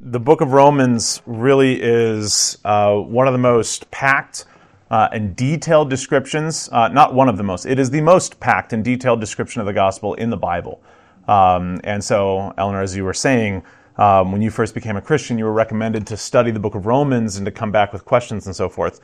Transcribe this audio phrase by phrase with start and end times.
[0.00, 4.44] The book of Romans really is uh, one of the most packed
[4.90, 8.72] uh, and detailed descriptions, uh, not one of the most, it is the most packed
[8.72, 10.82] and detailed description of the gospel in the Bible.
[11.28, 13.62] Um, and so, Eleanor, as you were saying,
[13.96, 16.86] um, when you first became a Christian, you were recommended to study the book of
[16.86, 19.00] Romans and to come back with questions and so forth.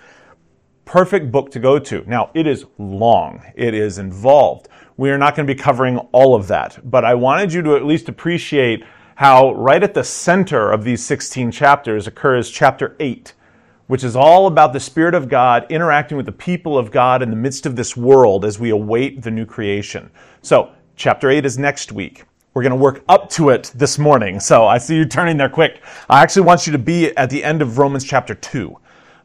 [0.87, 2.03] Perfect book to go to.
[2.09, 4.69] Now, it is long, it is involved.
[4.97, 7.77] We are not going to be covering all of that, but I wanted you to
[7.77, 8.83] at least appreciate
[9.21, 13.34] how right at the center of these 16 chapters occurs chapter 8,
[13.87, 17.28] which is all about the Spirit of God interacting with the people of God in
[17.28, 20.11] the midst of this world as we await the new creation.
[20.41, 22.25] So, chapter 8 is next week.
[22.55, 24.41] We're going to work up to it this morning.
[24.41, 25.83] So I see you turning there quick.
[26.09, 28.75] I actually want you to be at the end of Romans chapter 2.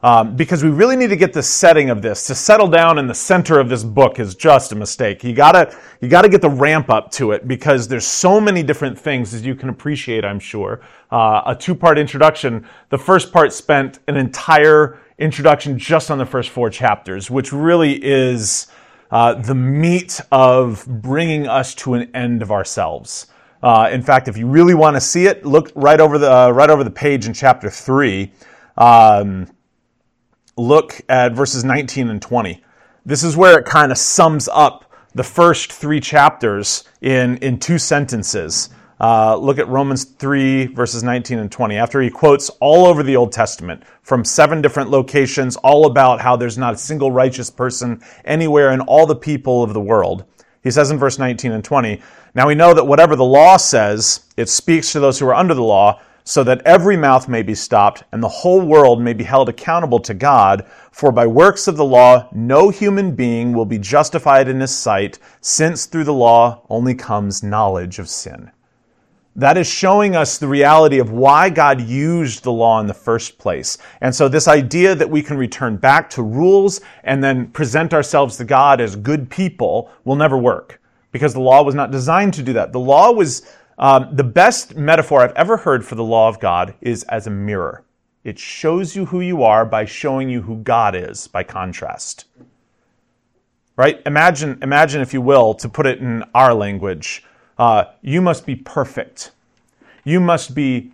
[0.05, 2.27] Um, because we really need to get the setting of this.
[2.27, 5.23] To settle down in the center of this book is just a mistake.
[5.23, 8.99] You gotta, you gotta get the ramp up to it because there's so many different
[8.99, 10.81] things as you can appreciate, I'm sure.
[11.11, 12.67] Uh, a two-part introduction.
[12.89, 17.93] The first part spent an entire introduction just on the first four chapters, which really
[18.05, 18.67] is,
[19.09, 23.25] uh, the meat of bringing us to an end of ourselves.
[23.63, 26.51] Uh, in fact, if you really want to see it, look right over the uh,
[26.51, 28.31] right over the page in chapter three.
[28.77, 29.47] Um,
[30.57, 32.63] look at verses 19 and 20.
[33.05, 37.77] This is where it kind of sums up the first three chapters in, in two
[37.77, 38.69] sentences.
[38.99, 41.75] Uh, look at Romans 3, verses 19 and 20.
[41.75, 46.35] After he quotes all over the Old Testament from seven different locations, all about how
[46.35, 50.25] there's not a single righteous person anywhere in all the people of the world.
[50.63, 52.01] He says in verse 19 and 20,
[52.33, 55.53] Now we know that whatever the law says, it speaks to those who are under
[55.53, 59.23] the law, so that every mouth may be stopped and the whole world may be
[59.23, 60.65] held accountable to God.
[60.91, 65.19] For by works of the law, no human being will be justified in his sight,
[65.39, 68.51] since through the law only comes knowledge of sin.
[69.35, 73.37] That is showing us the reality of why God used the law in the first
[73.37, 73.77] place.
[74.01, 78.37] And so this idea that we can return back to rules and then present ourselves
[78.37, 82.43] to God as good people will never work because the law was not designed to
[82.43, 82.71] do that.
[82.71, 83.45] The law was
[83.77, 87.31] um, the best metaphor I've ever heard for the law of God is as a
[87.31, 87.83] mirror.
[88.23, 92.25] It shows you who you are by showing you who God is by contrast.
[93.77, 94.01] Right?
[94.05, 97.23] Imagine, imagine, if you will, to put it in our language,
[97.57, 99.31] uh, you must be perfect.
[100.05, 100.91] You must be,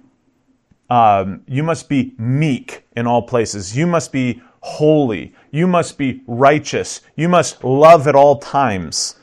[0.90, 3.78] um, you must be meek in all places.
[3.78, 5.34] You must be holy.
[5.52, 7.02] You must be righteous.
[7.16, 9.16] You must love at all times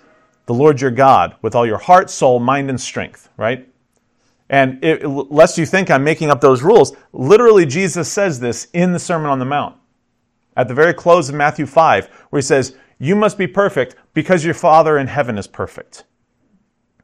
[0.48, 3.68] the Lord your God with all your heart, soul, mind, and strength, right?
[4.48, 8.94] And it, lest you think I'm making up those rules, literally Jesus says this in
[8.94, 9.76] the Sermon on the Mount.
[10.56, 14.42] At the very close of Matthew 5, where he says, You must be perfect because
[14.42, 16.04] your Father in heaven is perfect.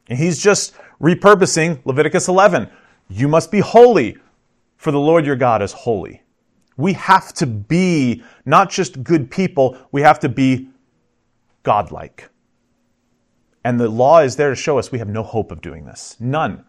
[0.08, 2.70] And he's just repurposing Leviticus 11.
[3.10, 4.16] You must be holy,
[4.78, 6.22] for the Lord your God is holy.
[6.78, 10.70] We have to be not just good people, we have to be
[11.62, 12.30] godlike.
[13.64, 16.16] And the law is there to show us we have no hope of doing this.
[16.20, 16.64] None.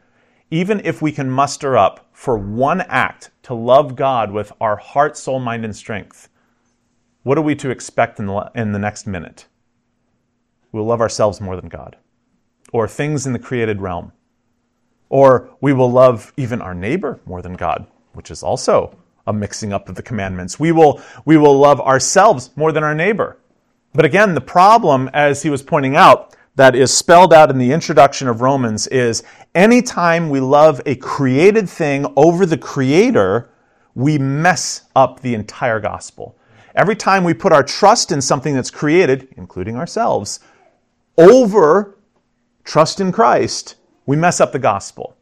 [0.50, 5.18] Even if we can muster up for one act to love God with our heart,
[5.18, 6.30] soul, mind, and strength,
[7.24, 9.48] what are we to expect in the, in the next minute?
[10.72, 11.98] We'll love ourselves more than God,
[12.72, 14.12] or things in the created realm,
[15.10, 18.96] or we will love even our neighbor more than God, which is also
[19.26, 20.60] a mixing up of the commandments.
[20.60, 23.40] We will, we will love ourselves more than our neighbor.
[23.94, 27.72] But again, the problem, as he was pointing out, that is spelled out in the
[27.72, 29.24] introduction of Romans is
[29.54, 33.50] anytime we love a created thing over the creator,
[33.94, 36.38] we mess up the entire gospel.
[36.76, 40.40] Every time we put our trust in something that's created, including ourselves,
[41.18, 41.98] over
[42.64, 45.16] trust in Christ, we mess up the gospel.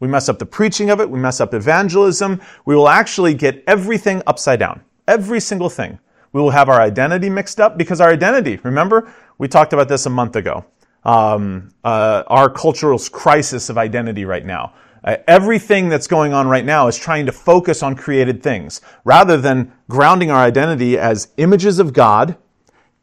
[0.00, 2.40] We mess up the preaching of it, we mess up evangelism.
[2.66, 4.82] We will actually get everything upside down.
[5.06, 5.98] Every single thing.
[6.32, 10.06] We will have our identity mixed up because our identity, remember, we talked about this
[10.06, 10.64] a month ago
[11.04, 14.72] um, uh, our cultural crisis of identity right now.
[15.04, 19.36] Uh, everything that's going on right now is trying to focus on created things rather
[19.36, 22.36] than grounding our identity as images of God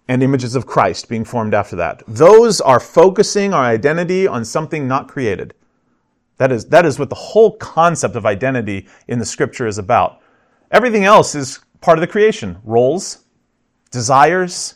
[0.07, 2.01] and images of Christ being formed after that.
[2.07, 5.53] Those are focusing our identity on something not created.
[6.37, 10.21] That is, that is what the whole concept of identity in the scripture is about.
[10.71, 13.25] Everything else is part of the creation roles,
[13.91, 14.75] desires,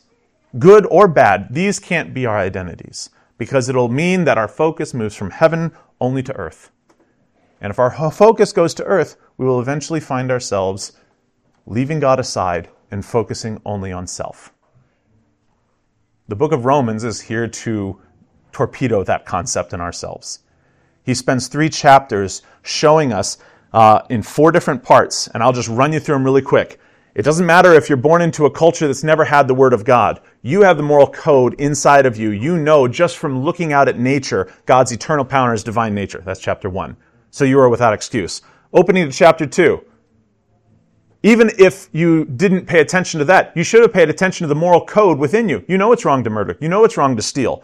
[0.60, 1.48] good or bad.
[1.50, 6.24] These can't be our identities because it'll mean that our focus moves from heaven only
[6.24, 6.72] to earth.
[7.62, 10.94] And if our focus goes to earth, we will eventually find ourselves
[11.66, 14.54] leaving God aside and focusing only on self.
[16.28, 18.02] The book of Romans is here to
[18.52, 20.40] torpedo that concept in ourselves.
[21.04, 23.38] He spends three chapters showing us
[23.74, 26.80] uh, in four different parts, and I'll just run you through them really quick.
[27.16, 29.86] It doesn't matter if you're born into a culture that's never had the Word of
[29.86, 30.20] God.
[30.42, 32.32] You have the moral code inside of you.
[32.32, 36.22] You know just from looking out at nature, God's eternal power His divine nature.
[36.26, 36.98] That's chapter one.
[37.32, 38.42] So you are without excuse.
[38.74, 39.86] Opening to chapter two.
[41.24, 44.60] Even if you didn't pay attention to that, you should have paid attention to the
[44.60, 45.64] moral code within you.
[45.70, 46.58] You know it's wrong to murder.
[46.60, 47.64] You know it's wrong to steal.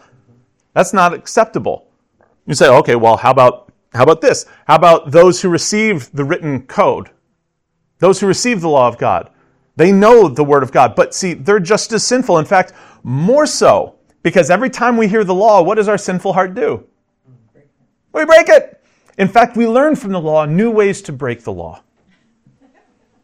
[0.72, 1.88] That's not acceptable.
[2.46, 4.46] You say, okay, well, how about, how about this?
[4.66, 7.10] How about those who receive the written code?
[7.98, 9.28] Those who receive the law of God?
[9.76, 12.38] They know the Word of God, but see, they're just as sinful.
[12.38, 12.72] In fact,
[13.02, 16.86] more so, because every time we hear the law, what does our sinful heart do?
[18.12, 18.82] We break it.
[19.18, 21.82] In fact, we learn from the law new ways to break the law.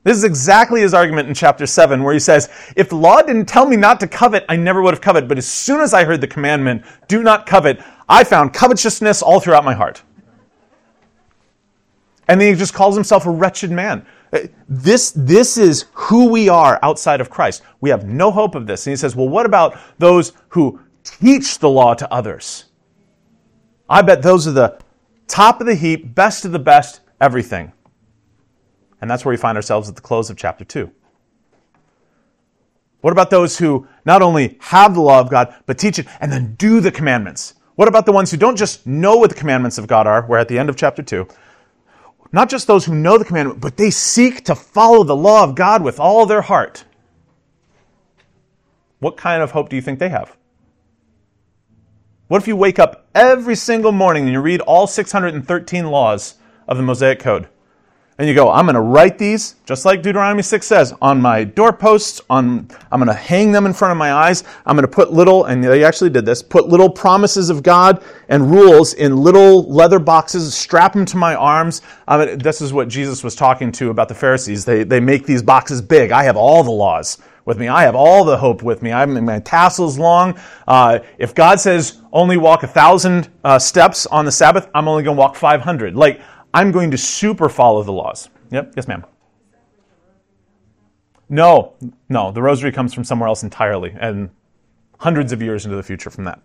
[0.04, 3.46] This is exactly his argument in chapter 7, where he says, If the law didn't
[3.46, 5.28] tell me not to covet, I never would have coveted.
[5.28, 9.38] But as soon as I heard the commandment, do not covet, I found covetousness all
[9.38, 10.02] throughout my heart.
[12.26, 14.06] And then he just calls himself a wretched man.
[14.32, 17.62] Uh, this, this is who we are outside of Christ.
[17.80, 18.86] We have no hope of this.
[18.86, 22.66] And he says, well, what about those who teach the law to others?
[23.88, 24.78] I bet those are the
[25.26, 27.72] top of the heap, best of the best, everything.
[29.00, 30.90] And that's where we find ourselves at the close of chapter 2.
[33.00, 36.32] What about those who not only have the law of God, but teach it and
[36.32, 37.54] then do the commandments?
[37.76, 40.26] What about the ones who don't just know what the commandments of God are?
[40.26, 41.28] We're at the end of chapter 2
[42.32, 45.54] not just those who know the commandment, but they seek to follow the law of
[45.54, 46.84] God with all their heart.
[48.98, 50.36] What kind of hope do you think they have?
[52.26, 56.34] What if you wake up every single morning and you read all 613 laws
[56.66, 57.48] of the Mosaic Code?
[58.18, 61.44] And you go, I'm going to write these, just like Deuteronomy 6 says, on my
[61.44, 64.42] doorposts, on, I'm going to hang them in front of my eyes.
[64.66, 68.02] I'm going to put little, and they actually did this, put little promises of God
[68.28, 71.82] and rules in little leather boxes, strap them to my arms.
[72.08, 74.64] I mean, this is what Jesus was talking to about the Pharisees.
[74.64, 76.10] They, they make these boxes big.
[76.10, 77.68] I have all the laws with me.
[77.68, 78.92] I have all the hope with me.
[78.92, 80.38] I'm my tassels long.
[80.66, 85.02] Uh, if God says only walk a thousand uh, steps on the Sabbath, I'm only
[85.02, 85.96] going to walk 500.
[85.96, 86.20] Like,
[86.54, 88.30] I'm going to super follow the laws.
[88.50, 89.04] Yep, yes, ma'am.
[91.28, 91.74] No,
[92.08, 94.30] no, the rosary comes from somewhere else entirely, and
[94.98, 96.40] hundreds of years into the future from that.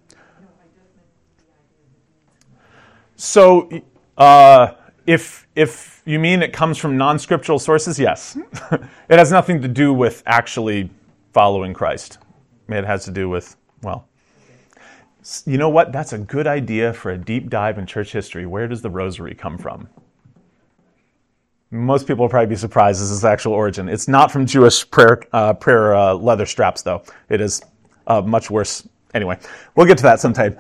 [3.16, 3.70] So,
[4.18, 4.72] uh,
[5.08, 8.38] if if you mean it comes from non-scriptural sources, yes,
[8.72, 10.90] it has nothing to do with actually
[11.32, 12.18] following Christ.
[12.68, 13.56] It has to do with
[15.46, 15.92] you know what?
[15.92, 18.46] That's a good idea for a deep dive in church history.
[18.46, 19.88] Where does the rosary come from?
[21.72, 23.90] Most people will probably be surprised as its actual origin.
[23.90, 27.04] It's not from Jewish prayer, uh, prayer uh, leather straps, though.
[27.30, 27.64] It is
[28.06, 28.88] uh, much worse.
[29.14, 29.40] Anyway,
[29.76, 30.58] we'll get to that sometime.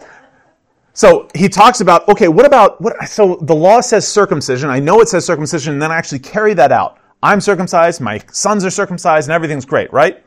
[0.94, 3.07] So he talks about okay, what about what?
[3.07, 4.69] So the law says circumcision.
[4.69, 7.00] I know it says circumcision, and then I actually carry that out.
[7.24, 10.24] I'm circumcised, my sons are circumcised, and everything's great, right?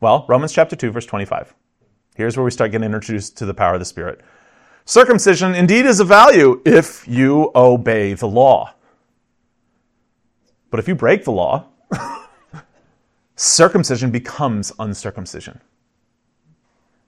[0.00, 1.54] Well, Romans chapter 2, verse 25.
[2.14, 4.20] Here's where we start getting introduced to the power of the Spirit.
[4.84, 8.74] Circumcision indeed is of value if you obey the law.
[10.70, 11.66] But if you break the law,
[13.36, 15.60] circumcision becomes uncircumcision.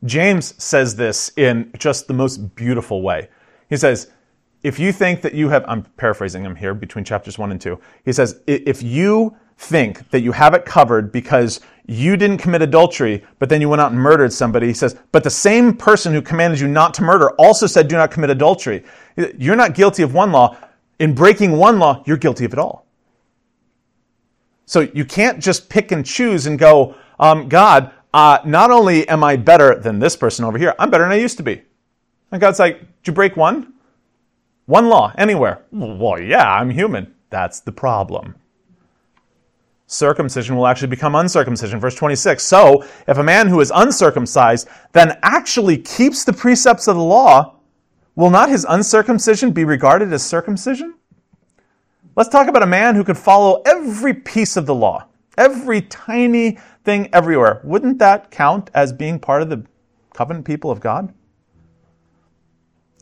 [0.05, 3.29] James says this in just the most beautiful way.
[3.71, 4.11] He says,
[4.63, 7.81] if you think that you have, I'm paraphrasing him here between chapters one and two.
[8.05, 13.25] He says, if you think that you have it covered because you didn't commit adultery,
[13.39, 14.67] but then you went out and murdered somebody.
[14.67, 17.97] He says, but the same person who commanded you not to murder also said, do
[17.97, 18.85] not commit adultery.
[19.37, 20.57] You're not guilty of one law.
[20.99, 22.87] In breaking one law, you're guilty of it all.
[24.67, 29.23] So you can't just pick and choose and go, um, God, uh, not only am
[29.23, 31.63] I better than this person over here, I'm better than I used to be.
[32.33, 33.75] And God's like, did you break one?
[34.67, 35.63] One law, anywhere.
[35.71, 37.15] Well, yeah, I'm human.
[37.29, 38.37] That's the problem
[39.95, 41.81] circumcision will actually become uncircumcision.
[41.81, 42.43] Verse 26.
[42.43, 47.57] So, if a man who is uncircumcised then actually keeps the precepts of the law,
[48.15, 50.95] will not his uncircumcision be regarded as circumcision?
[52.17, 56.59] Let's talk about a man who could follow every piece of the law, every tiny
[56.85, 57.61] thing everywhere.
[57.65, 59.65] Wouldn't that count as being part of the
[60.13, 61.13] covenant people of God?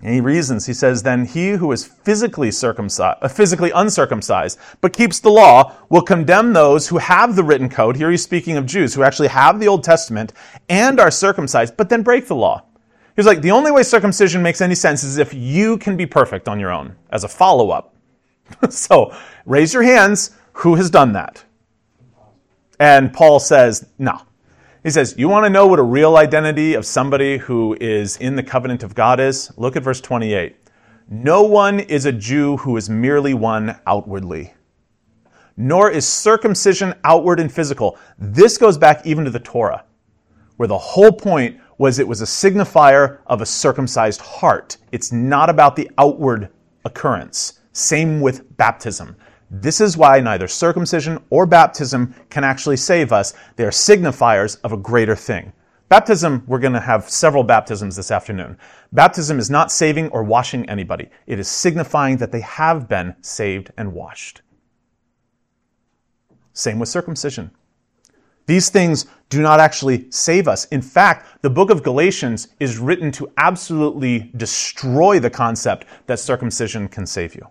[0.02, 4.92] And he reasons, he says, then he who is physically circumcised, uh, physically uncircumcised, but
[4.92, 7.97] keeps the law, will condemn those who have the written code.
[7.97, 10.32] Here he's speaking of Jews who actually have the Old Testament
[10.68, 12.64] and are circumcised, but then break the law.
[13.14, 16.49] He's like, the only way circumcision makes any sense is if you can be perfect
[16.49, 17.94] on your own as a follow up.
[18.71, 19.14] so
[19.47, 20.32] raise your hands.
[20.54, 21.44] Who has done that?
[22.80, 24.21] And Paul says, no,
[24.82, 28.36] he says, You want to know what a real identity of somebody who is in
[28.36, 29.52] the covenant of God is?
[29.56, 30.56] Look at verse 28.
[31.08, 34.54] No one is a Jew who is merely one outwardly,
[35.56, 37.98] nor is circumcision outward and physical.
[38.18, 39.84] This goes back even to the Torah,
[40.56, 44.78] where the whole point was it was a signifier of a circumcised heart.
[44.90, 46.48] It's not about the outward
[46.84, 47.60] occurrence.
[47.72, 49.16] Same with baptism.
[49.54, 53.35] This is why neither circumcision or baptism can actually save us.
[53.56, 55.52] They are signifiers of a greater thing.
[55.90, 58.56] Baptism, we're going to have several baptisms this afternoon.
[58.92, 61.11] Baptism is not saving or washing anybody.
[61.26, 64.40] It is signifying that they have been saved and washed.
[66.54, 67.50] Same with circumcision.
[68.47, 70.64] These things do not actually save us.
[70.66, 76.88] In fact, the book of Galatians is written to absolutely destroy the concept that circumcision
[76.88, 77.47] can save you.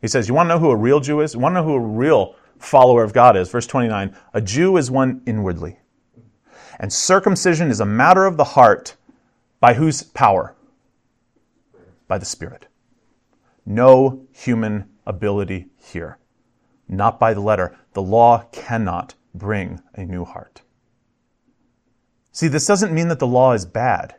[0.00, 1.34] He says, You want to know who a real Jew is?
[1.34, 3.50] You want to know who a real follower of God is?
[3.50, 5.78] Verse 29 A Jew is one inwardly.
[6.78, 8.96] And circumcision is a matter of the heart
[9.60, 10.54] by whose power?
[12.06, 12.66] By the Spirit.
[13.66, 16.18] No human ability here.
[16.88, 17.76] Not by the letter.
[17.92, 20.62] The law cannot bring a new heart.
[22.32, 24.14] See, this doesn't mean that the law is bad.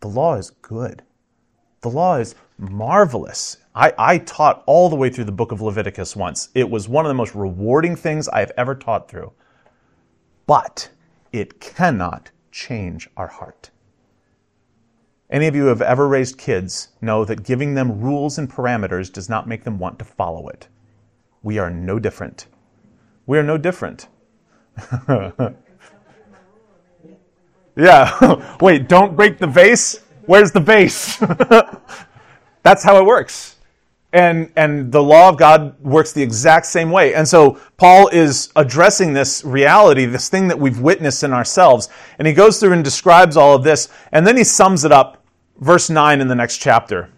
[0.00, 1.02] The law is good.
[1.82, 3.58] The law is marvelous.
[3.74, 6.48] I, I taught all the way through the book of Leviticus once.
[6.54, 9.32] It was one of the most rewarding things I have ever taught through.
[10.46, 10.90] But
[11.32, 13.70] it cannot change our heart.
[15.30, 19.12] Any of you who have ever raised kids know that giving them rules and parameters
[19.12, 20.68] does not make them want to follow it.
[21.42, 22.46] We are no different.
[23.26, 24.06] We are no different.
[27.76, 28.56] yeah.
[28.60, 30.00] Wait, don't break the vase?
[30.26, 31.20] Where's the vase?
[32.64, 33.54] That's how it works.
[34.12, 37.14] And, and the law of God works the exact same way.
[37.14, 41.88] And so Paul is addressing this reality, this thing that we've witnessed in ourselves.
[42.18, 43.88] And he goes through and describes all of this.
[44.12, 45.24] And then he sums it up,
[45.58, 47.10] verse 9 in the next chapter.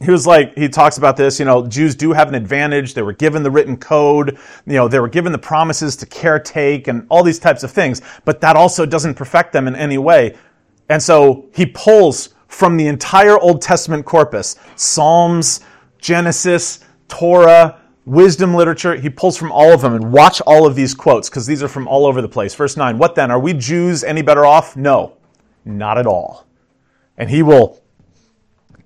[0.00, 2.94] He was like, he talks about this, you know, Jews do have an advantage.
[2.94, 6.88] They were given the written code, you know, they were given the promises to caretake
[6.88, 10.36] and all these types of things, but that also doesn't perfect them in any way.
[10.88, 15.60] And so he pulls from the entire Old Testament corpus Psalms,
[15.98, 18.94] Genesis, Torah, wisdom literature.
[18.94, 21.68] He pulls from all of them and watch all of these quotes because these are
[21.68, 22.54] from all over the place.
[22.54, 23.30] Verse 9 What then?
[23.30, 24.76] Are we Jews any better off?
[24.76, 25.16] No,
[25.64, 26.46] not at all.
[27.18, 27.82] And he will,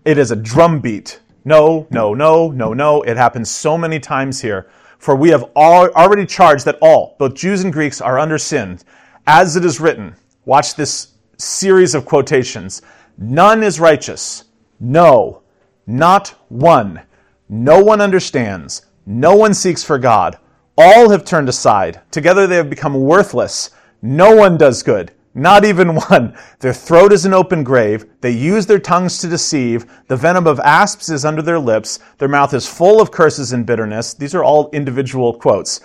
[0.05, 1.21] it is a drumbeat.
[1.45, 3.03] No, no, no, no, no.
[3.03, 4.69] It happens so many times here.
[4.99, 8.81] For we have already charged that all, both Jews and Greeks, are under sin.
[9.27, 12.83] As it is written, watch this series of quotations
[13.19, 14.45] None is righteous.
[14.79, 15.43] No,
[15.89, 17.03] not one.
[17.49, 18.87] No one understands.
[19.07, 20.39] No one seeks for God.
[20.77, 22.01] All have turned aside.
[22.13, 23.71] Together they have become worthless.
[24.01, 25.11] No one does good.
[25.35, 26.37] Not even one.
[26.61, 28.07] Their throat is an open grave.
[28.21, 29.87] They use their tongues to deceive.
[30.07, 31.99] The venom of asps is under their lips.
[32.19, 34.15] Their mouth is full of curses and bitterness.
[34.15, 35.81] These are all individual quotes.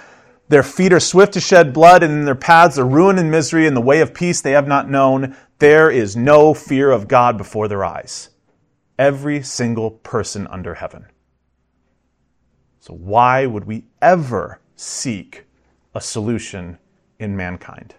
[0.50, 3.66] Their feet are swift to shed blood, and in their paths are ruin and misery,
[3.66, 5.36] and the way of peace they have not known.
[5.60, 8.30] There is no fear of God before their eyes.
[9.00, 11.06] Every single person under heaven.
[12.80, 15.46] So, why would we ever seek
[15.96, 16.78] a solution
[17.20, 17.96] in mankind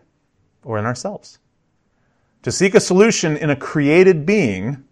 [0.63, 1.39] or in ourselves?
[2.43, 4.85] To seek a solution in a created being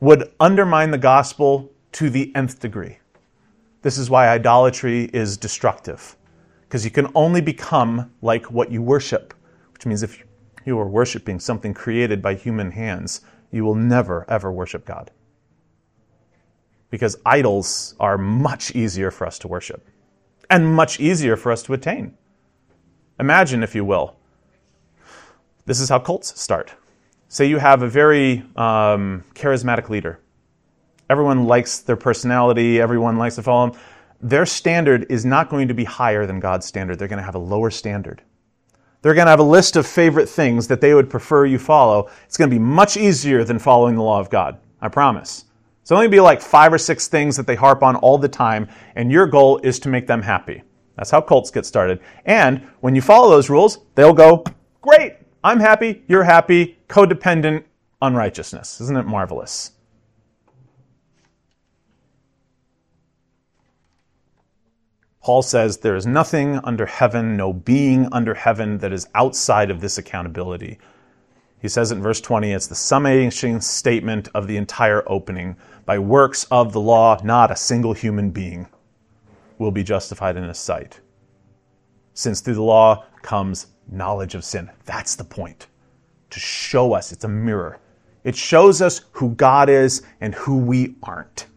[0.00, 2.98] would undermine the gospel to the nth degree.
[3.82, 6.16] This is why idolatry is destructive,
[6.62, 9.34] because you can only become like what you worship,
[9.72, 10.24] which means if you
[10.66, 15.10] are worshiping something created by human hands, you will never, ever worship God.
[16.90, 19.86] Because idols are much easier for us to worship
[20.50, 22.16] and much easier for us to attain.
[23.20, 24.16] Imagine, if you will,
[25.66, 26.72] this is how cults start.
[27.28, 30.20] Say you have a very um, charismatic leader.
[31.10, 33.80] Everyone likes their personality, everyone likes to follow them.
[34.20, 36.98] Their standard is not going to be higher than God's standard.
[36.98, 38.22] They're going to have a lower standard.
[39.00, 42.10] They're going to have a list of favorite things that they would prefer you follow.
[42.24, 44.58] It's going to be much easier than following the law of God.
[44.80, 45.44] I promise.
[45.82, 48.18] It's only going to be like five or six things that they harp on all
[48.18, 50.62] the time, and your goal is to make them happy.
[50.96, 52.00] That's how cults get started.
[52.26, 54.44] And when you follow those rules, they'll go,
[54.82, 55.14] Great,
[55.44, 57.64] I'm happy, you're happy, codependent
[58.02, 58.80] unrighteousness.
[58.80, 59.72] Isn't it marvelous?
[65.28, 69.82] Paul says there is nothing under heaven, no being under heaven that is outside of
[69.82, 70.78] this accountability.
[71.60, 75.54] He says in verse 20, it's the summation statement of the entire opening.
[75.84, 78.68] By works of the law, not a single human being
[79.58, 80.98] will be justified in his sight.
[82.14, 84.70] Since through the law comes knowledge of sin.
[84.86, 85.66] That's the point.
[86.30, 87.80] To show us, it's a mirror.
[88.24, 91.48] It shows us who God is and who we aren't.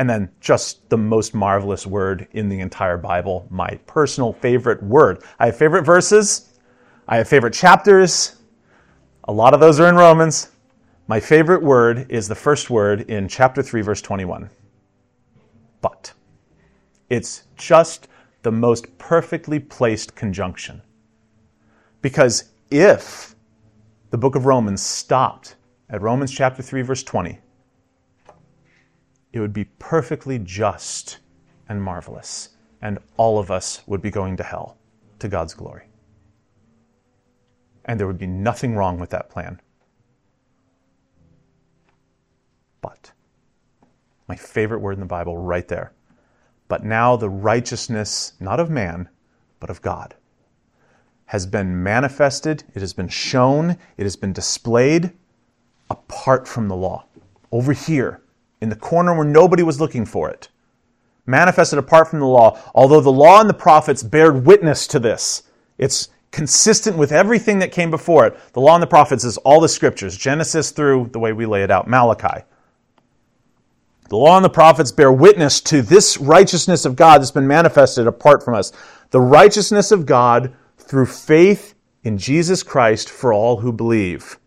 [0.00, 5.22] And then just the most marvelous word in the entire Bible, my personal favorite word.
[5.38, 6.58] I have favorite verses,
[7.06, 8.36] I have favorite chapters.
[9.24, 10.52] A lot of those are in Romans.
[11.06, 14.48] My favorite word is the first word in chapter 3, verse 21.
[15.82, 16.14] But.
[17.10, 18.08] It's just
[18.40, 20.80] the most perfectly placed conjunction.
[22.00, 23.36] Because if
[24.08, 25.56] the book of Romans stopped
[25.90, 27.38] at Romans chapter 3, verse 20,
[29.32, 31.18] it would be perfectly just
[31.68, 32.50] and marvelous,
[32.82, 34.76] and all of us would be going to hell
[35.20, 35.86] to God's glory.
[37.84, 39.60] And there would be nothing wrong with that plan.
[42.80, 43.12] But,
[44.28, 45.92] my favorite word in the Bible, right there.
[46.68, 49.08] But now the righteousness, not of man,
[49.58, 50.14] but of God,
[51.26, 55.12] has been manifested, it has been shown, it has been displayed
[55.88, 57.06] apart from the law.
[57.52, 58.19] Over here,
[58.60, 60.48] in the corner where nobody was looking for it.
[61.26, 65.44] Manifested apart from the law, although the law and the prophets bear witness to this.
[65.78, 68.38] It's consistent with everything that came before it.
[68.52, 71.62] The law and the prophets is all the scriptures, Genesis through the way we lay
[71.62, 72.44] it out, Malachi.
[74.08, 78.08] The law and the prophets bear witness to this righteousness of God that's been manifested
[78.08, 78.72] apart from us.
[79.10, 84.38] The righteousness of God through faith in Jesus Christ for all who believe.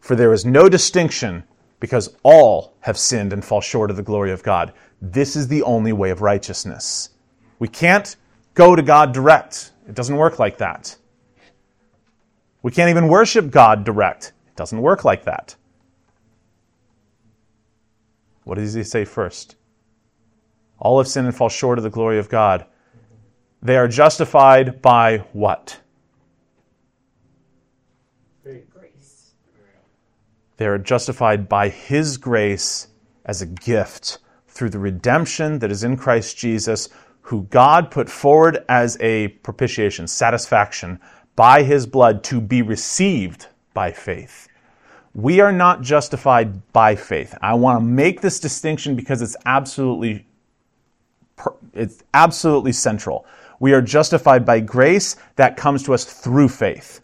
[0.00, 1.44] For there is no distinction
[1.84, 4.72] because all have sinned and fall short of the glory of God.
[5.02, 7.10] This is the only way of righteousness.
[7.58, 8.16] We can't
[8.54, 9.72] go to God direct.
[9.86, 10.96] It doesn't work like that.
[12.62, 14.32] We can't even worship God direct.
[14.46, 15.56] It doesn't work like that.
[18.44, 19.56] What does he say first?
[20.78, 22.64] All have sinned and fall short of the glory of God.
[23.60, 25.80] They are justified by what?
[30.56, 32.88] They are justified by His grace
[33.24, 34.18] as a gift
[34.48, 36.88] through the redemption that is in Christ Jesus,
[37.22, 41.00] who God put forward as a propitiation, satisfaction
[41.36, 44.48] by His blood to be received by faith.
[45.14, 47.36] We are not justified by faith.
[47.40, 50.26] I want to make this distinction because it's absolutely
[51.72, 53.26] it's absolutely central.
[53.58, 57.00] We are justified by grace that comes to us through faith.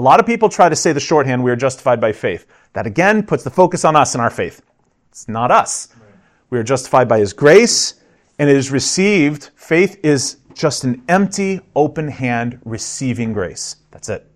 [0.00, 2.46] A lot of people try to say the shorthand, we are justified by faith.
[2.72, 4.62] That again puts the focus on us and our faith.
[5.10, 5.88] It's not us.
[6.48, 8.00] We are justified by His grace,
[8.38, 9.50] and it is received.
[9.56, 13.76] Faith is just an empty, open hand receiving grace.
[13.90, 14.26] That's it.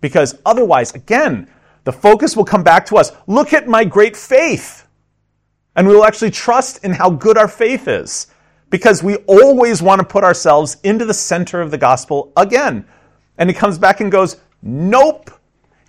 [0.00, 1.48] Because otherwise, again,
[1.84, 3.12] the focus will come back to us.
[3.28, 4.88] Look at my great faith.
[5.76, 8.26] And we will actually trust in how good our faith is.
[8.68, 12.84] Because we always want to put ourselves into the center of the gospel again.
[13.38, 15.30] And he comes back and goes, Nope.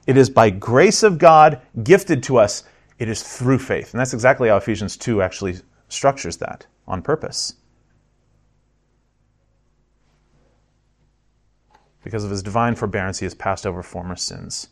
[0.06, 2.64] It is by grace of God gifted to us.
[3.00, 3.94] It is through faith.
[3.94, 5.58] And that's exactly how Ephesians 2 actually
[5.88, 7.54] structures that on purpose.
[12.04, 14.68] Because of his divine forbearance, he has passed over former sins,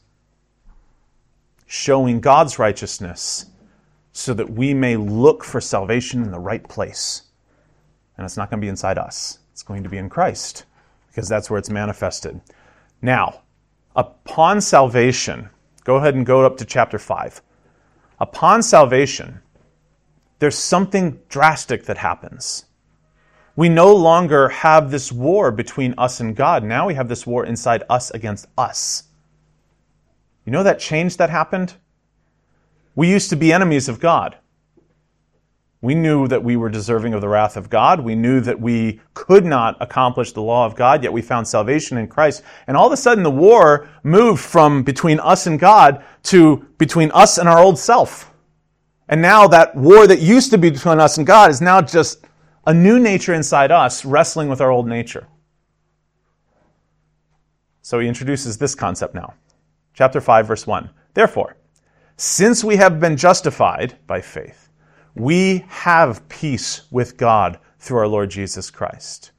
[1.65, 3.45] showing God's righteousness
[4.11, 7.23] so that we may look for salvation in the right place.
[8.17, 10.65] And it's not going to be inside us, it's going to be in Christ,
[11.07, 12.41] because that's where it's manifested.
[13.01, 13.41] Now,
[13.95, 15.49] upon salvation,
[15.83, 17.41] go ahead and go up to chapter 5.
[18.19, 19.41] Upon salvation,
[20.39, 22.65] there's something drastic that happens.
[23.55, 26.63] We no longer have this war between us and God.
[26.63, 29.03] Now we have this war inside us against us.
[30.45, 31.75] You know that change that happened?
[32.95, 34.37] We used to be enemies of God.
[35.81, 38.01] We knew that we were deserving of the wrath of God.
[38.01, 41.97] We knew that we could not accomplish the law of God, yet we found salvation
[41.97, 42.43] in Christ.
[42.67, 47.09] And all of a sudden, the war moved from between us and God to between
[47.11, 48.31] us and our old self.
[49.09, 52.25] And now that war that used to be between us and God is now just
[52.65, 55.27] a new nature inside us wrestling with our old nature.
[57.81, 59.33] So he introduces this concept now.
[59.93, 60.91] Chapter 5, verse 1.
[61.13, 61.57] Therefore,
[62.15, 64.69] since we have been justified by faith,
[65.15, 69.31] we have peace with God through our Lord Jesus Christ.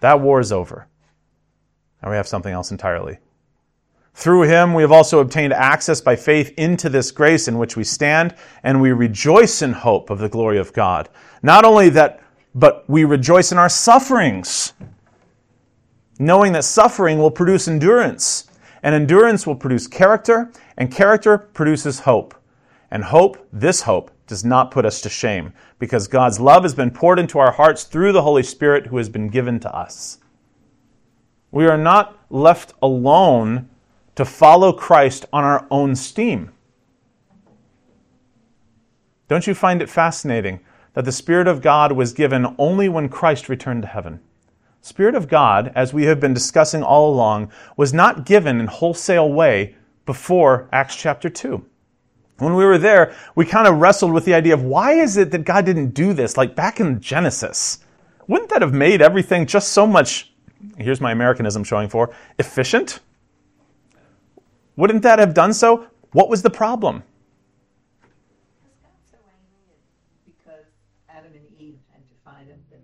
[0.00, 0.86] That war is over.
[2.02, 3.18] Now we have something else entirely.
[4.14, 7.84] Through him, we have also obtained access by faith into this grace in which we
[7.84, 11.08] stand, and we rejoice in hope of the glory of God.
[11.42, 12.20] Not only that,
[12.54, 14.72] but we rejoice in our sufferings,
[16.18, 18.50] knowing that suffering will produce endurance,
[18.82, 22.34] and endurance will produce character, and character produces hope.
[22.90, 26.90] And hope, this hope, does not put us to shame because God's love has been
[26.90, 30.18] poured into our hearts through the Holy Spirit who has been given to us.
[31.50, 33.68] We are not left alone
[34.14, 36.52] to follow Christ on our own steam.
[39.28, 40.60] Don't you find it fascinating
[40.94, 44.20] that the Spirit of God was given only when Christ returned to heaven?
[44.80, 49.30] Spirit of God, as we have been discussing all along, was not given in wholesale
[49.30, 49.74] way
[50.06, 51.64] before Acts chapter 2.
[52.38, 55.32] When we were there, we kind of wrestled with the idea of why is it
[55.32, 57.80] that God didn't do this like back in Genesis?
[58.28, 60.32] Wouldn't that have made everything just so much,
[60.76, 63.00] here's my Americanism showing for, efficient?
[64.76, 65.88] Wouldn't that have done so?
[66.12, 67.02] What was the problem?
[68.02, 70.66] Because so angry is because
[71.08, 72.80] Adam and Eve had to find him, then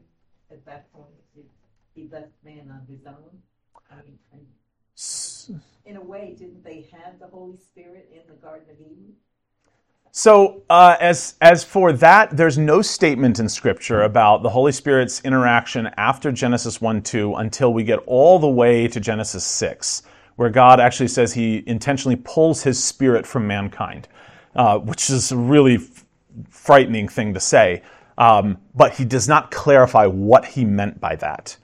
[0.50, 1.42] at that point, he,
[1.94, 3.38] he left man on his own.
[3.88, 4.18] I mean,
[5.84, 9.14] in a way, didn't they have the Holy Spirit in the Garden of Eden?
[10.16, 15.20] So, uh, as as for that, there's no statement in Scripture about the Holy Spirit's
[15.24, 20.04] interaction after Genesis one two until we get all the way to Genesis six,
[20.36, 24.06] where God actually says He intentionally pulls His Spirit from mankind,
[24.54, 26.04] uh, which is a really f-
[26.48, 27.82] frightening thing to say.
[28.16, 31.56] Um, but He does not clarify what He meant by that.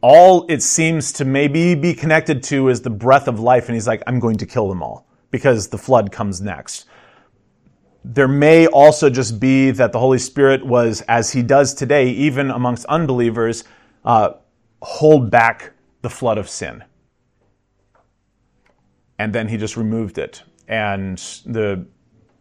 [0.00, 3.86] All it seems to maybe be connected to is the breath of life, and He's
[3.86, 6.86] like, "I'm going to kill them all." Because the flood comes next
[8.04, 12.50] there may also just be that the Holy Spirit was, as he does today, even
[12.50, 13.64] amongst unbelievers,
[14.04, 14.30] uh,
[14.82, 16.82] hold back the flood of sin.
[19.18, 20.42] And then he just removed it.
[20.66, 21.84] And the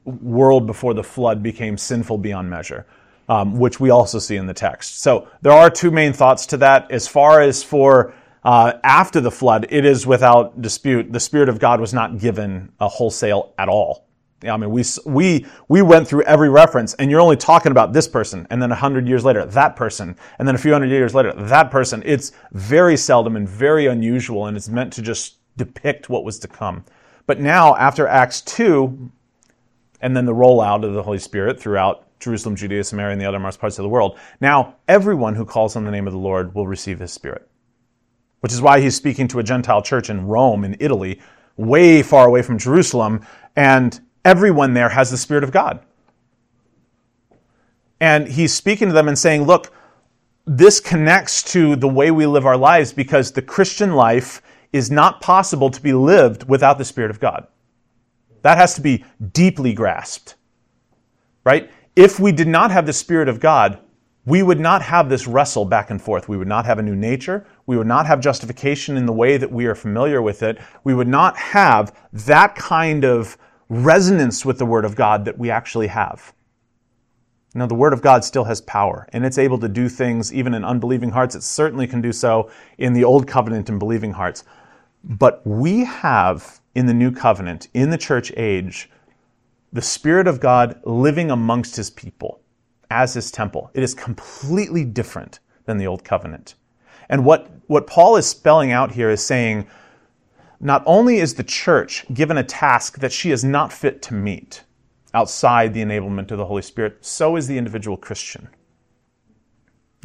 [0.05, 2.85] world before the flood became sinful beyond measure,
[3.27, 5.01] um, which we also see in the text.
[5.01, 6.89] So there are two main thoughts to that.
[6.89, 11.59] As far as for uh, after the flood, it is without dispute the Spirit of
[11.59, 14.08] God was not given a wholesale at all.
[14.43, 18.07] I mean, we, we, we went through every reference, and you're only talking about this
[18.07, 21.13] person, and then a hundred years later, that person, and then a few hundred years
[21.13, 22.01] later, that person.
[22.05, 26.47] It's very seldom and very unusual, and it's meant to just depict what was to
[26.47, 26.85] come.
[27.25, 29.11] But now, after Acts 2,
[30.01, 33.59] and then the rollout of the Holy Spirit throughout Jerusalem, Judea, Samaria, and the othermost
[33.59, 36.67] parts of the world, now everyone who calls on the name of the Lord will
[36.67, 37.47] receive his Spirit.
[38.39, 41.19] Which is why he's speaking to a Gentile church in Rome, in Italy,
[41.57, 43.25] way far away from Jerusalem,
[43.55, 45.79] and everyone there has the Spirit of God.
[47.99, 49.73] And he's speaking to them and saying, look,
[50.45, 55.21] this connects to the way we live our lives because the Christian life is not
[55.21, 57.47] possible to be lived without the Spirit of God.
[58.41, 59.03] That has to be
[59.33, 60.35] deeply grasped.
[61.43, 61.69] Right?
[61.95, 63.79] If we did not have the Spirit of God,
[64.25, 66.29] we would not have this wrestle back and forth.
[66.29, 67.47] We would not have a new nature.
[67.65, 70.59] We would not have justification in the way that we are familiar with it.
[70.83, 73.37] We would not have that kind of
[73.69, 76.33] resonance with the Word of God that we actually have.
[77.55, 80.53] Now, the Word of God still has power, and it's able to do things even
[80.53, 81.35] in unbelieving hearts.
[81.35, 84.43] It certainly can do so in the Old Covenant and believing hearts.
[85.03, 88.89] But we have in the New Covenant, in the church age,
[89.73, 92.41] the Spirit of God living amongst His people
[92.91, 93.71] as His temple.
[93.73, 96.55] It is completely different than the Old Covenant.
[97.09, 99.67] And what, what Paul is spelling out here is saying,
[100.59, 104.63] not only is the church given a task that she is not fit to meet
[105.13, 108.49] outside the enablement of the Holy Spirit, so is the individual Christian.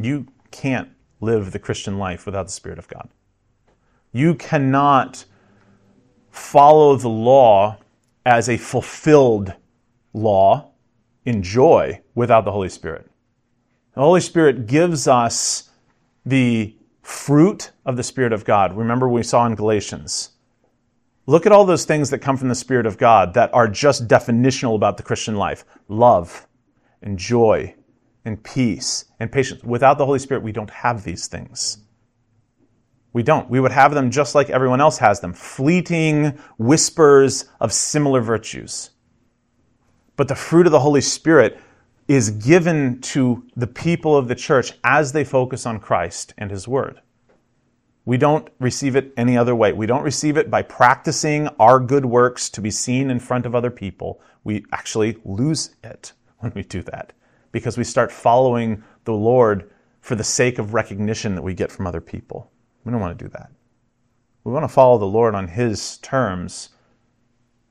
[0.00, 0.88] You can't
[1.20, 3.08] live the Christian life without the Spirit of God.
[4.12, 5.24] You cannot
[6.30, 7.78] follow the law
[8.24, 9.52] as a fulfilled
[10.12, 10.70] law
[11.24, 13.10] in joy without the Holy Spirit.
[13.94, 15.70] The Holy Spirit gives us
[16.24, 18.76] the fruit of the Spirit of God.
[18.76, 20.30] Remember, we saw in Galatians
[21.26, 24.06] Look at all those things that come from the Spirit of God that are just
[24.06, 26.46] definitional about the Christian life love
[27.02, 27.74] and joy
[28.24, 29.62] and peace and patience.
[29.64, 31.78] Without the Holy Spirit, we don't have these things.
[33.14, 33.48] We don't.
[33.48, 38.90] We would have them just like everyone else has them fleeting whispers of similar virtues.
[40.16, 41.58] But the fruit of the Holy Spirit
[42.06, 46.68] is given to the people of the church as they focus on Christ and His
[46.68, 47.00] Word.
[48.06, 49.72] We don't receive it any other way.
[49.72, 53.54] We don't receive it by practicing our good works to be seen in front of
[53.54, 54.20] other people.
[54.44, 57.14] We actually lose it when we do that
[57.50, 61.86] because we start following the Lord for the sake of recognition that we get from
[61.86, 62.50] other people.
[62.84, 63.50] We don't want to do that.
[64.44, 66.68] We want to follow the Lord on His terms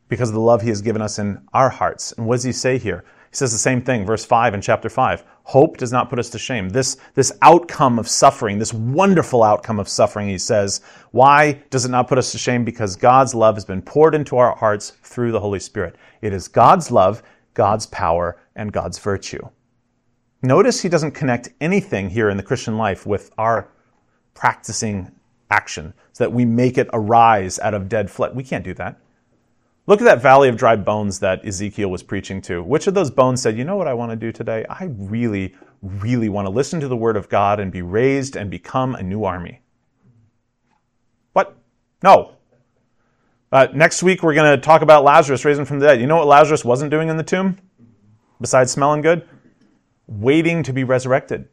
[0.07, 2.11] because of the love He has given us in our hearts.
[2.13, 3.05] And what does He say here?
[3.33, 5.23] He says the same thing, verse 5 in chapter 5.
[5.45, 6.69] Hope does not put us to shame.
[6.69, 11.89] This, this outcome of suffering, this wonderful outcome of suffering, he says, why does it
[11.89, 12.63] not put us to shame?
[12.63, 15.95] Because God's love has been poured into our hearts through the Holy Spirit.
[16.21, 17.23] It is God's love,
[17.55, 19.41] God's power, and God's virtue.
[20.43, 23.67] Notice he doesn't connect anything here in the Christian life with our
[24.35, 25.11] practicing
[25.49, 28.35] action, so that we make it arise out of dead flesh.
[28.35, 28.99] We can't do that.
[29.85, 32.63] Look at that valley of dry bones that Ezekiel was preaching to.
[32.63, 34.65] Which of those bones said, You know what I want to do today?
[34.69, 38.49] I really, really want to listen to the word of God and be raised and
[38.49, 39.61] become a new army.
[41.33, 41.57] What?
[42.01, 42.35] No.
[43.51, 45.99] Uh, next week, we're going to talk about Lazarus raising from the dead.
[45.99, 47.57] You know what Lazarus wasn't doing in the tomb?
[48.39, 49.27] Besides smelling good?
[50.07, 51.49] Waiting to be resurrected.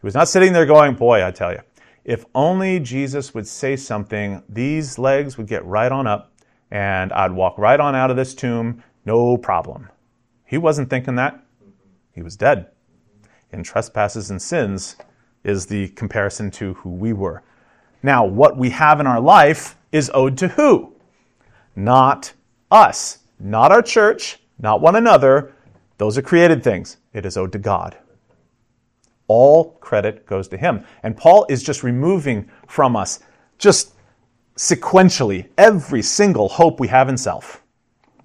[0.00, 1.60] He was not sitting there going, Boy, I tell you,
[2.04, 6.33] if only Jesus would say something, these legs would get right on up
[6.70, 9.88] and I'd walk right on out of this tomb, no problem.
[10.44, 11.44] He wasn't thinking that.
[12.12, 12.68] He was dead.
[13.52, 14.96] In trespasses and sins
[15.42, 17.42] is the comparison to who we were.
[18.02, 20.94] Now, what we have in our life is owed to who?
[21.76, 22.32] Not
[22.70, 25.52] us, not our church, not one another.
[25.98, 26.98] Those are created things.
[27.12, 27.96] It is owed to God.
[29.26, 30.84] All credit goes to Him.
[31.02, 33.20] And Paul is just removing from us
[33.58, 33.93] just
[34.56, 37.62] sequentially every single hope we have in self.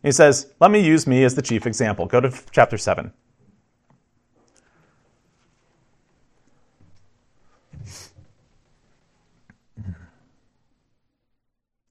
[0.04, 2.06] He says, Let me use me as the chief example.
[2.06, 3.12] Go to chapter 7.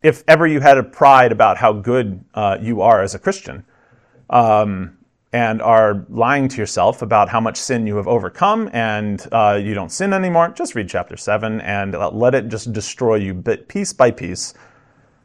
[0.01, 3.65] If ever you had a pride about how good uh, you are as a Christian,
[4.31, 4.98] um,
[5.33, 9.75] and are lying to yourself about how much sin you have overcome and uh, you
[9.75, 13.93] don't sin anymore, just read chapter 7 and let it just destroy you bit, piece
[13.93, 14.55] by piece.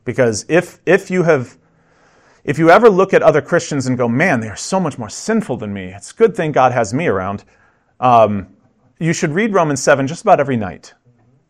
[0.04, 1.58] Because if, if you have
[2.44, 5.10] if you ever look at other Christians and go, man, they are so much more
[5.10, 7.46] sinful than me, it's a good thing God has me around,
[8.02, 8.48] um,
[9.00, 10.94] you should read Romans 7 just about every night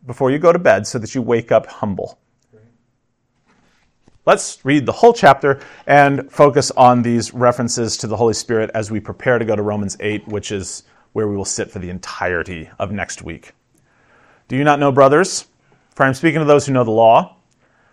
[0.06, 2.20] before you go to bed so that you wake up humble.
[4.26, 8.90] Let's read the whole chapter and focus on these references to the Holy Spirit as
[8.90, 11.90] we prepare to go to Romans 8, which is where we will sit for the
[11.90, 13.52] entirety of next week.
[14.48, 15.46] Do you not know, brothers,
[15.94, 17.36] for I am speaking to those who know the law,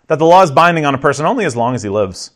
[0.06, 2.30] that the law is binding on a person only as long as he lives?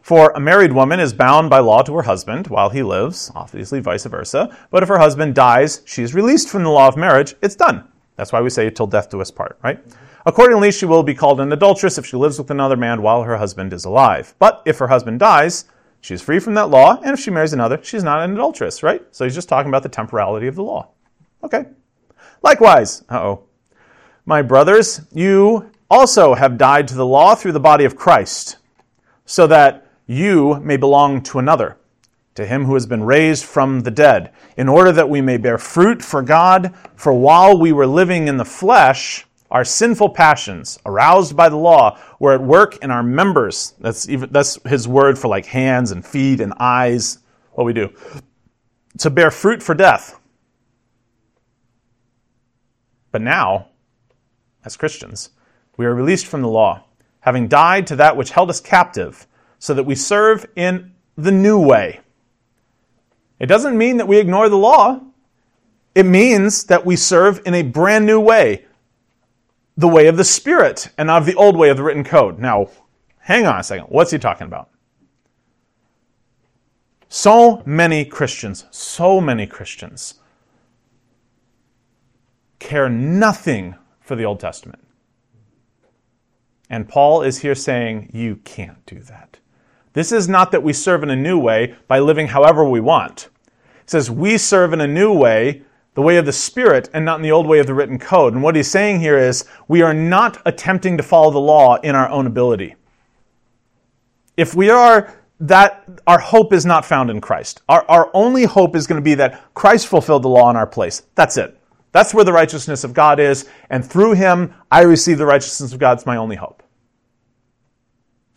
[0.00, 3.80] For a married woman is bound by law to her husband while he lives, obviously
[3.80, 4.56] vice versa.
[4.70, 7.34] But if her husband dies, she is released from the law of marriage.
[7.42, 7.88] It's done.
[8.14, 9.84] That's why we say till death do us part, right?
[10.28, 13.38] Accordingly, she will be called an adulteress if she lives with another man while her
[13.38, 14.34] husband is alive.
[14.38, 15.64] But if her husband dies,
[16.02, 18.82] she is free from that law, and if she marries another, she's not an adulteress,
[18.82, 19.02] right?
[19.10, 20.90] So he's just talking about the temporality of the law.
[21.42, 21.64] Okay.
[22.42, 23.44] Likewise, oh,
[24.26, 28.58] my brothers, you also have died to the law through the body of Christ,
[29.24, 31.78] so that you may belong to another,
[32.34, 35.56] to him who has been raised from the dead, in order that we may bear
[35.56, 36.74] fruit for God.
[36.96, 41.98] For while we were living in the flesh, our sinful passions, aroused by the law,
[42.18, 43.74] were at work in our members.
[43.80, 47.18] That's, even, that's his word for like hands and feet and eyes,
[47.52, 47.92] what we do.
[48.98, 50.20] To bear fruit for death.
[53.10, 53.68] But now,
[54.64, 55.30] as Christians,
[55.78, 56.84] we are released from the law,
[57.20, 59.26] having died to that which held us captive,
[59.58, 62.00] so that we serve in the new way.
[63.40, 65.00] It doesn't mean that we ignore the law.
[65.94, 68.66] It means that we serve in a brand new way,
[69.78, 72.40] the way of the Spirit and not of the old way of the written code.
[72.40, 72.68] Now,
[73.20, 73.86] hang on a second.
[73.86, 74.70] What's he talking about?
[77.08, 80.14] So many Christians, so many Christians
[82.58, 84.84] care nothing for the Old Testament.
[86.68, 89.38] And Paul is here saying, you can't do that.
[89.92, 93.28] This is not that we serve in a new way by living however we want.
[93.82, 95.62] It says we serve in a new way
[95.94, 98.32] the way of the Spirit and not in the old way of the written code.
[98.32, 101.94] And what he's saying here is we are not attempting to follow the law in
[101.94, 102.76] our own ability.
[104.36, 107.62] If we are, that our hope is not found in Christ.
[107.68, 110.66] Our, our only hope is going to be that Christ fulfilled the law in our
[110.66, 111.02] place.
[111.14, 111.58] That's it.
[111.92, 115.78] That's where the righteousness of God is, and through him I receive the righteousness of
[115.78, 115.96] God.
[115.96, 116.62] It's my only hope.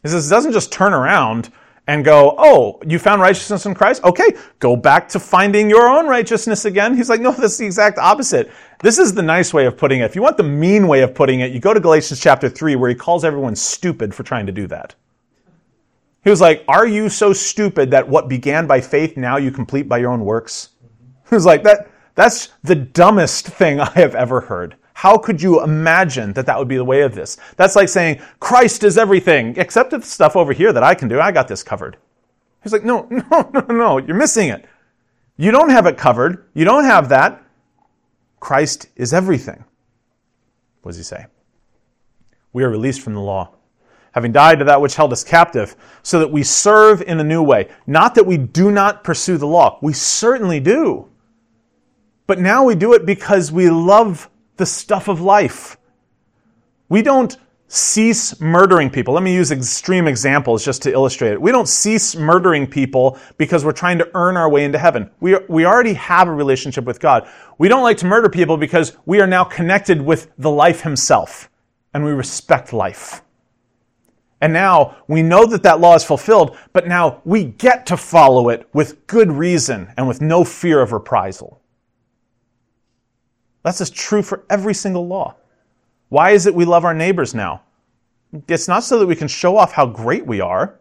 [0.02, 1.52] He says it doesn't just turn around
[1.88, 4.04] and go, oh, you found righteousness in Christ?
[4.04, 6.96] Okay, go back to finding your own righteousness again.
[6.96, 8.52] He's like, no, that's the exact opposite.
[8.82, 10.06] This is the nice way of putting it.
[10.06, 12.76] If you want the mean way of putting it, you go to Galatians chapter 3
[12.76, 14.96] where he calls everyone stupid for trying to do that.
[16.24, 19.89] He was like, are you so stupid that what began by faith now you complete
[19.89, 20.70] by your own works?
[21.30, 24.76] He was like, that, that's the dumbest thing I have ever heard.
[25.02, 27.38] How could you imagine that that would be the way of this?
[27.56, 31.20] That's like saying, Christ is everything, except the stuff over here that I can do.
[31.20, 31.98] I got this covered.
[32.62, 34.64] He's like, no, no, no, no, you're missing it.
[35.38, 36.46] You don't have it covered.
[36.54, 37.44] You don't have that.
[38.40, 39.66] Christ is everything.
[40.84, 41.26] What does he say?
[42.54, 43.56] We are released from the law,
[44.12, 47.42] having died to that which held us captive, so that we serve in a new
[47.42, 47.70] way.
[47.88, 49.80] Not that we do not pursue the law.
[49.82, 51.10] We certainly do.
[52.28, 54.30] But now we do it because we love
[54.62, 55.76] the stuff of life
[56.88, 57.36] We don't
[57.67, 59.13] cease murdering people.
[59.13, 61.41] Let me use extreme examples just to illustrate it.
[61.41, 65.10] We don't cease murdering people because we're trying to earn our way into heaven.
[65.21, 67.30] We, we already have a relationship with God.
[67.58, 71.50] We don't like to murder people because we are now connected with the life himself
[71.93, 73.21] and we respect life.
[74.41, 78.50] And now we know that that law is fulfilled, but now we get to follow
[78.50, 81.61] it with good reason and with no fear of reprisal.
[83.63, 85.36] That's just true for every single law.
[86.10, 87.62] Why is it we love our neighbors now?
[88.47, 90.80] It's not so that we can show off how great we are.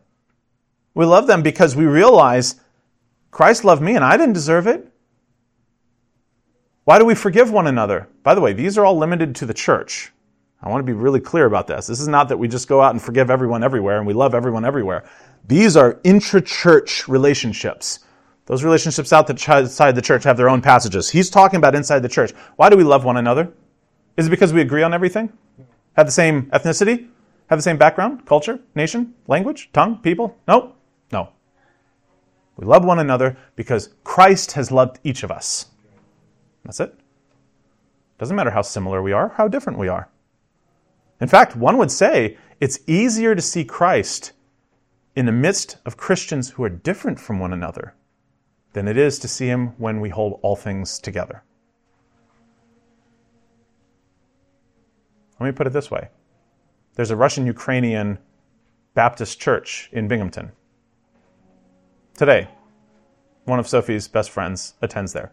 [0.94, 2.56] We love them because we realize
[3.30, 4.86] Christ loved me and I didn't deserve it.
[6.84, 8.08] Why do we forgive one another?
[8.22, 10.12] By the way, these are all limited to the church.
[10.62, 11.86] I want to be really clear about this.
[11.86, 14.34] This is not that we just go out and forgive everyone everywhere and we love
[14.34, 15.04] everyone everywhere.
[15.46, 18.00] These are intra-church relationships.
[18.50, 21.08] Those relationships outside the church have their own passages.
[21.08, 22.32] He's talking about inside the church.
[22.56, 23.52] Why do we love one another?
[24.16, 25.32] Is it because we agree on everything?
[25.92, 27.06] Have the same ethnicity?
[27.46, 30.36] Have the same background, culture, nation, language, tongue, people?
[30.48, 30.74] No.
[31.12, 31.28] No.
[32.56, 35.66] We love one another because Christ has loved each of us.
[36.64, 36.92] That's it.
[38.18, 40.08] Doesn't matter how similar we are, how different we are.
[41.20, 44.32] In fact, one would say it's easier to see Christ
[45.14, 47.94] in the midst of Christians who are different from one another
[48.72, 51.42] than it is to see him when we hold all things together.
[55.38, 56.08] Let me put it this way
[56.94, 58.18] there's a Russian Ukrainian
[58.94, 60.52] Baptist church in Binghamton.
[62.16, 62.48] Today,
[63.44, 65.32] one of Sophie's best friends attends there.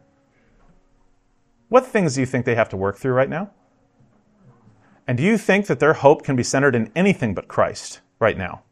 [1.70, 3.52] What things do you think they have to work through right now?
[5.06, 8.38] And do you think that their hope can be centered in anything but Christ right
[8.38, 8.64] now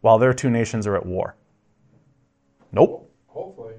[0.00, 1.36] while their two nations are at war?
[2.72, 3.12] Nope.
[3.28, 3.74] Hopefully.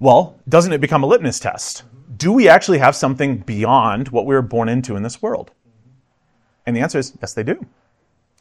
[0.00, 1.84] Well, doesn't it become a litmus test?
[2.20, 5.52] do we actually have something beyond what we were born into in this world?
[6.66, 7.66] And the answer is yes, they do.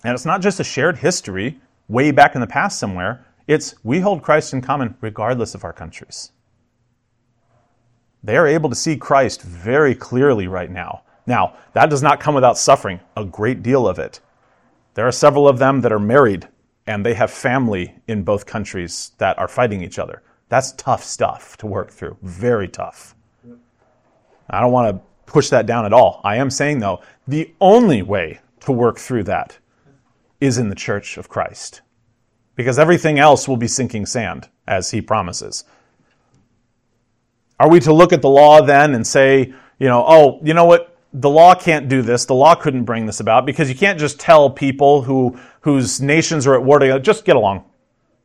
[0.04, 4.02] And it's not just a shared history way back in the past somewhere, it's we
[4.02, 6.34] hold Christ in common regardless of our countries.
[8.22, 11.04] They are able to see Christ very clearly right now.
[11.26, 14.19] Now, that does not come without suffering, a great deal of it.
[14.95, 16.50] There are several of them that are married
[16.86, 20.22] and they have family in both countries that are fighting each other.
[20.49, 23.15] That's tough stuff to work through, very tough.
[24.49, 26.21] I don't want to push that down at all.
[26.23, 29.59] I am saying, though, the only way to work through that
[30.41, 31.81] is in the church of Christ.
[32.55, 35.65] Because everything else will be sinking sand, as he promises.
[37.59, 40.65] Are we to look at the law then and say, you know, oh, you know
[40.65, 40.97] what?
[41.13, 42.25] The law can't do this.
[42.25, 46.45] The law couldn't bring this about because you can't just tell people who whose nations
[46.45, 47.65] are at war together, just get along.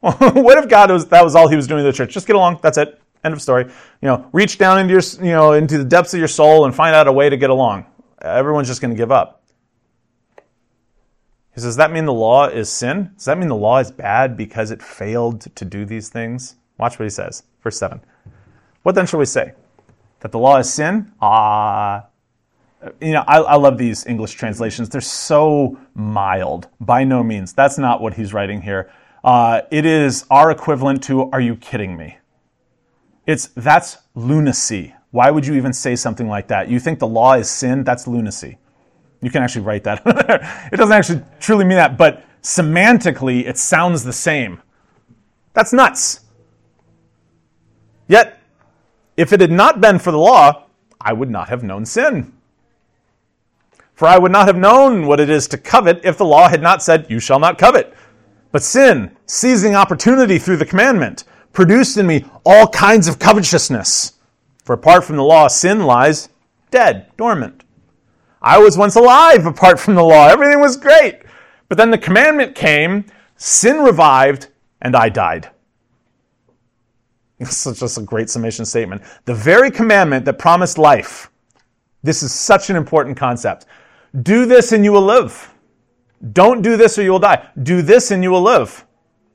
[0.34, 2.12] what if God was that was all he was doing in the church?
[2.12, 2.60] Just get along.
[2.62, 3.00] That's it.
[3.24, 3.64] End of story.
[3.64, 6.74] You know, reach down into your, you know, into the depths of your soul and
[6.74, 7.86] find out a way to get along.
[8.20, 9.42] Everyone's just going to give up.
[10.36, 10.42] He
[11.60, 13.12] says, Does that mean the law is sin?
[13.16, 16.56] Does that mean the law is bad because it failed to do these things?
[16.76, 17.44] Watch what he says.
[17.62, 17.98] Verse 7.
[18.82, 19.54] What then shall we say?
[20.20, 21.12] That the law is sin?
[21.22, 22.08] Ah.
[23.00, 24.90] You know, I, I love these English translations.
[24.90, 26.68] They're so mild.
[26.78, 27.54] By no means.
[27.54, 28.92] That's not what he's writing here.
[29.24, 32.18] Uh, it is our equivalent to, are you kidding me?
[33.26, 34.94] It's that's lunacy.
[35.12, 36.68] Why would you even say something like that?
[36.68, 37.84] You think the law is sin?
[37.84, 38.58] That's lunacy.
[39.22, 40.02] You can actually write that.
[40.72, 44.60] it doesn't actually truly mean that, but semantically, it sounds the same.
[45.54, 46.20] That's nuts.
[48.06, 48.38] Yet,
[49.16, 50.66] if it had not been for the law,
[51.00, 52.34] I would not have known sin.
[53.94, 56.60] For I would not have known what it is to covet if the law had
[56.60, 57.94] not said, You shall not covet.
[58.54, 64.12] But sin, seizing opportunity through the commandment, produced in me all kinds of covetousness.
[64.62, 66.28] For apart from the law, sin lies
[66.70, 67.64] dead, dormant.
[68.40, 70.28] I was once alive apart from the law.
[70.28, 71.22] Everything was great.
[71.68, 74.46] But then the commandment came, sin revived,
[74.80, 75.50] and I died.
[77.40, 79.02] This is just a great summation statement.
[79.24, 81.28] The very commandment that promised life.
[82.04, 83.66] This is such an important concept.
[84.22, 85.53] Do this and you will live.
[86.32, 87.48] Don't do this or you will die.
[87.62, 88.86] Do this and you will live.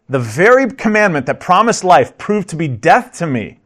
[0.10, 3.60] The very commandment that promised life proved to be death to me.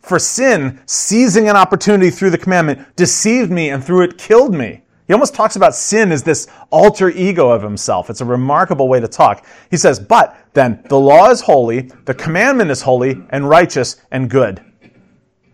[0.00, 4.82] For sin, seizing an opportunity through the commandment, deceived me and through it killed me.
[5.06, 8.10] He almost talks about sin as this alter ego of himself.
[8.10, 9.46] It's a remarkable way to talk.
[9.70, 14.30] He says, but then the law is holy, the commandment is holy and righteous and
[14.30, 14.62] good.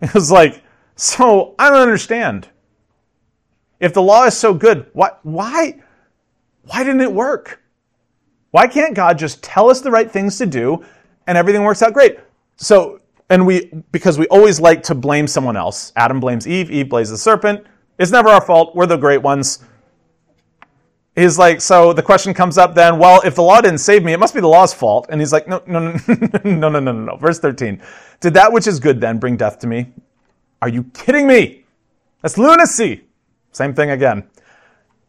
[0.01, 0.61] It was like,
[0.97, 2.49] so I don't understand.
[3.79, 5.81] If the law is so good, why, why,
[6.65, 7.61] why didn't it work?
[8.51, 10.83] Why can't God just tell us the right things to do
[11.27, 12.19] and everything works out great?
[12.55, 15.91] So, and we, because we always like to blame someone else.
[15.95, 17.65] Adam blames Eve, Eve blames the serpent.
[17.99, 18.75] It's never our fault.
[18.75, 19.59] We're the great ones.
[21.15, 24.13] he's like, so the question comes up then, well, if the law didn't save me,
[24.13, 25.07] it must be the law's fault.
[25.09, 25.97] And he's like, no, no, no,
[26.43, 27.15] no, no, no, no, no.
[27.17, 27.81] Verse 13.
[28.21, 29.91] Did that which is good then bring death to me?
[30.61, 31.65] Are you kidding me?
[32.21, 33.03] That's lunacy.
[33.51, 34.27] Same thing again.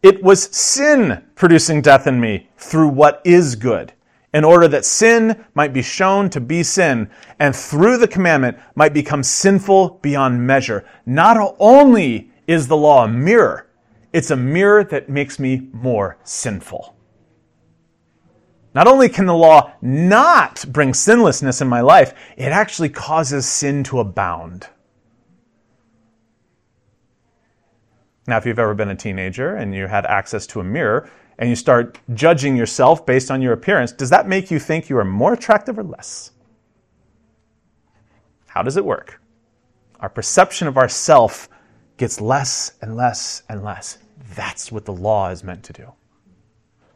[0.07, 3.93] It was sin producing death in me through what is good,
[4.33, 8.95] in order that sin might be shown to be sin, and through the commandment might
[8.95, 10.85] become sinful beyond measure.
[11.07, 13.67] Not only is the law a mirror,
[14.13, 16.95] it's a mirror that makes me more sinful.
[18.77, 23.83] Not only can the law not bring sinlessness in my life, it actually causes sin
[23.83, 24.69] to abound.
[28.27, 31.09] Now, if you've ever been a teenager and you had access to a mirror
[31.39, 34.99] and you start judging yourself based on your appearance, does that make you think you
[34.99, 36.33] are more attractive or less?
[38.47, 39.21] How does it work?
[40.01, 41.49] Our perception of ourself
[41.99, 43.99] gets less and less and less.
[44.35, 45.93] That's what the law is meant to do.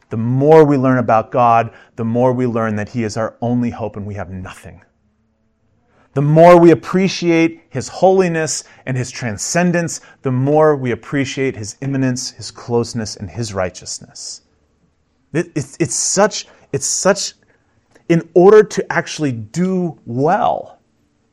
[0.09, 3.69] The more we learn about God, the more we learn that He is our only
[3.69, 4.81] hope and we have nothing.
[6.13, 12.31] The more we appreciate His holiness and His transcendence, the more we appreciate His immanence,
[12.31, 14.41] His closeness, and His righteousness.
[15.33, 17.33] it's, it's, such, it's such,
[18.09, 20.79] in order to actually do well,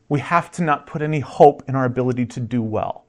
[0.09, 3.05] we have to not put any hope in our ability to do well.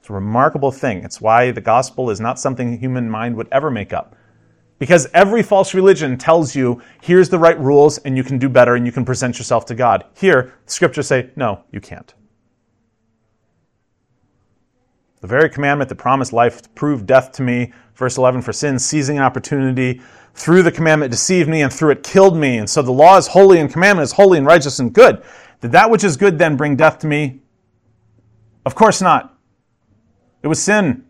[0.00, 1.04] It's a remarkable thing.
[1.04, 4.16] It's why the gospel is not something human mind would ever make up.
[4.78, 8.74] Because every false religion tells you, here's the right rules and you can do better
[8.74, 10.04] and you can present yourself to God.
[10.16, 12.12] Here, scriptures say, no, you can't.
[15.20, 19.16] The very commandment that promised life proved death to me, verse 11, for sin, seizing
[19.16, 20.02] an opportunity.
[20.34, 22.58] Through the commandment deceived me, and through it killed me.
[22.58, 25.22] And so the law is holy, and commandment is holy and righteous and good.
[25.62, 27.40] Did that which is good then bring death to me?
[28.66, 29.34] Of course not.
[30.42, 31.06] It was sin.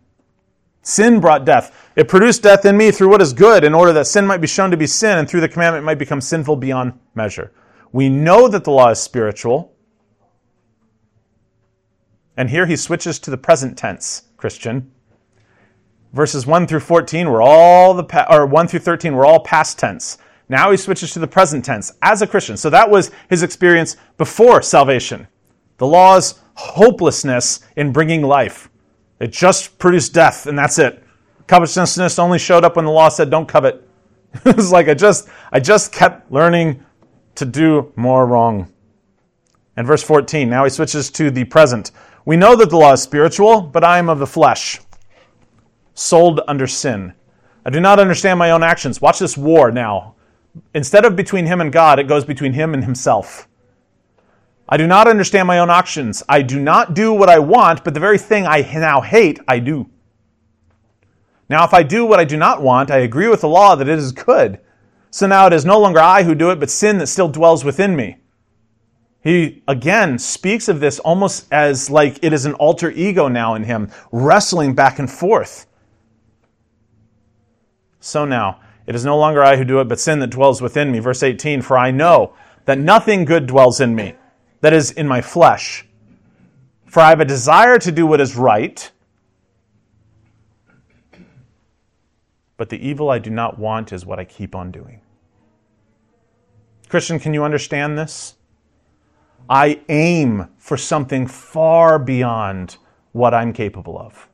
[0.81, 1.84] Sin brought death.
[1.95, 4.47] It produced death in me through what is good, in order that sin might be
[4.47, 7.51] shown to be sin, and through the commandment might become sinful beyond measure.
[7.93, 9.73] We know that the law is spiritual.
[12.35, 14.91] And here he switches to the present tense, Christian.
[16.11, 19.79] Verses 1 through 14 were all the pa- or 1 through 13 were all past
[19.79, 20.17] tense.
[20.49, 22.57] Now he switches to the present tense as a Christian.
[22.57, 25.27] So that was his experience before salvation.
[25.77, 28.69] The law's hopelessness in bringing life.
[29.19, 31.04] It just produced death, and that's it.
[31.47, 33.87] Covetousness only showed up when the law said, don't covet.
[34.45, 36.83] it was like I just, I just kept learning
[37.35, 38.71] to do more wrong.
[39.77, 41.91] And verse 14, now he switches to the present.
[42.25, 44.79] We know that the law is spiritual, but I am of the flesh,
[45.93, 47.13] sold under sin.
[47.65, 49.01] I do not understand my own actions.
[49.01, 50.15] Watch this war now.
[50.73, 53.47] Instead of between him and God, it goes between him and himself.
[54.67, 56.23] I do not understand my own actions.
[56.27, 59.59] I do not do what I want, but the very thing I now hate, I
[59.59, 59.89] do.
[61.49, 63.87] Now, if I do what I do not want, I agree with the law that
[63.87, 64.59] it is good.
[65.11, 67.63] So now it is no longer I who do it, but sin that still dwells
[67.63, 68.17] within me.
[69.21, 73.63] He again speaks of this almost as like it is an alter ego now in
[73.63, 75.67] him, wrestling back and forth.
[77.99, 80.91] So now, it is no longer I who do it, but sin that dwells within
[80.91, 80.99] me.
[80.99, 82.35] Verse 18 For I know
[82.65, 84.13] that nothing good dwells in me
[84.61, 85.85] that is in my flesh.
[86.85, 88.91] For I have a desire to do what is right,
[92.57, 95.01] but the evil I do not want is what I keep on doing.
[96.87, 98.35] Christian, can you understand this?
[99.49, 102.77] I aim for something far beyond
[103.11, 104.27] what I'm capable of.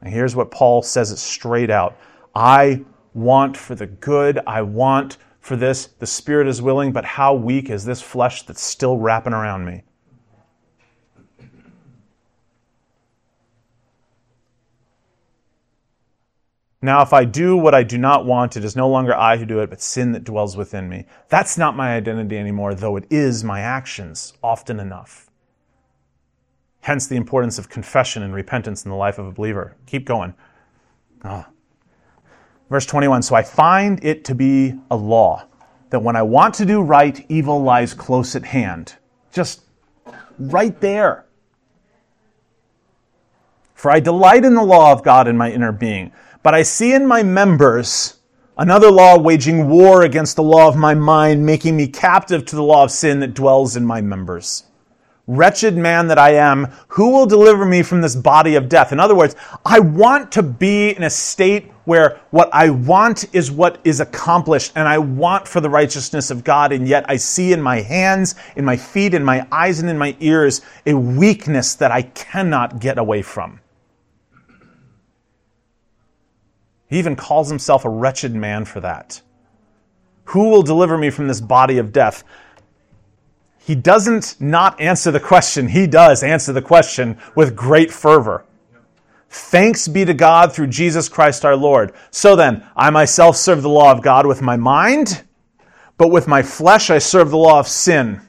[0.00, 1.96] And here's what Paul says it straight out
[2.34, 5.86] I want for the good, I want for this.
[5.86, 9.82] The spirit is willing, but how weak is this flesh that's still wrapping around me?
[16.82, 19.44] Now, if I do what I do not want, it is no longer I who
[19.44, 21.04] do it, but sin that dwells within me.
[21.28, 25.30] That's not my identity anymore, though it is my actions often enough.
[26.80, 29.76] Hence the importance of confession and repentance in the life of a believer.
[29.84, 30.34] Keep going.
[31.22, 31.44] Oh.
[32.70, 35.46] Verse 21 So I find it to be a law
[35.90, 38.94] that when I want to do right, evil lies close at hand.
[39.32, 39.62] Just
[40.38, 41.26] right there.
[43.74, 46.12] For I delight in the law of God in my inner being,
[46.42, 48.16] but I see in my members
[48.56, 52.62] another law waging war against the law of my mind, making me captive to the
[52.62, 54.64] law of sin that dwells in my members.
[55.26, 58.90] Wretched man that I am, who will deliver me from this body of death?
[58.90, 63.50] In other words, I want to be in a state where what I want is
[63.50, 67.52] what is accomplished, and I want for the righteousness of God, and yet I see
[67.52, 71.74] in my hands, in my feet, in my eyes, and in my ears a weakness
[71.74, 73.60] that I cannot get away from.
[76.90, 79.22] He even calls himself a wretched man for that.
[80.24, 82.24] Who will deliver me from this body of death?
[83.58, 85.68] He doesn't not answer the question.
[85.68, 88.44] He does answer the question with great fervor.
[89.28, 91.92] Thanks be to God through Jesus Christ our Lord.
[92.10, 95.22] So then, I myself serve the law of God with my mind,
[95.96, 98.20] but with my flesh I serve the law of sin.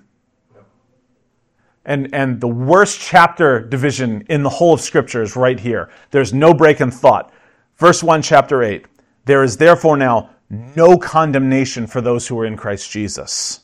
[1.84, 5.89] And, and the worst chapter division in the whole of Scripture is right here.
[6.12, 7.34] There's no break in thought.
[7.82, 8.86] Verse 1, chapter 8.
[9.25, 13.61] There is therefore now no condemnation for those who are in Christ Jesus.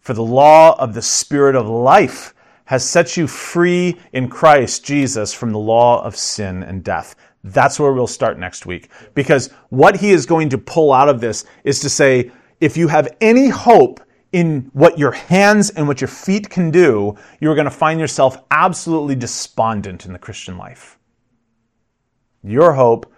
[0.00, 2.34] For the law of the Spirit of life
[2.64, 7.14] has set you free in Christ Jesus from the law of sin and death.
[7.44, 8.90] That's where we'll start next week.
[9.14, 12.88] Because what he is going to pull out of this is to say, if you
[12.88, 14.00] have any hope
[14.32, 18.38] in what your hands and what your feet can do, you're going to find yourself
[18.50, 20.98] absolutely despondent in the Christian life.
[22.42, 23.11] Your hope,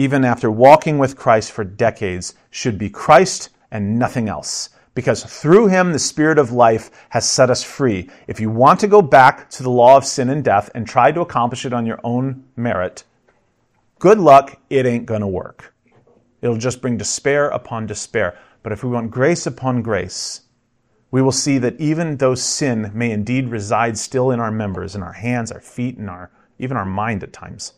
[0.00, 5.66] even after walking with Christ for decades, should be Christ and nothing else because through
[5.66, 8.08] him the Spirit of life has set us free.
[8.26, 11.12] If you want to go back to the law of sin and death and try
[11.12, 13.04] to accomplish it on your own merit,
[13.98, 15.74] good luck, it ain't going to work.
[16.40, 18.38] It'll just bring despair upon despair.
[18.62, 20.40] But if we want grace upon grace,
[21.10, 25.02] we will see that even though sin may indeed reside still in our members, in
[25.02, 27.74] our hands, our feet, and our even our mind at times,